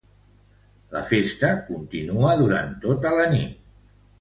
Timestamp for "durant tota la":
2.43-3.29